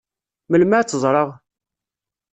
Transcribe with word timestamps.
Melmi 0.49 0.75
ad 0.77 0.87
tt-ẓṛeɣ? 0.87 1.29